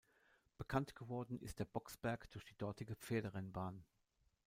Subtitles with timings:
[0.57, 3.85] Bekannt geworden ist der Boxberg durch die dortige Pferderennbahn.